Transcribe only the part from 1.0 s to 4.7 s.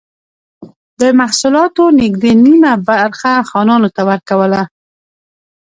محصولاتو نږدې نییمه برخه خانانو ته ورکوله.